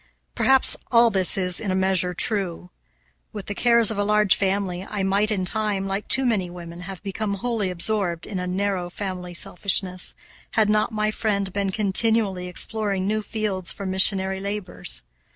[0.33, 2.71] Perhaps all this is, in a measure, true.
[3.33, 6.79] With the cares of a large family I might, in time, like too many women,
[6.79, 10.15] have become wholly absorbed in a narrow family selfishness,
[10.53, 15.03] had not my friend been continually exploring new fields for missionary labors.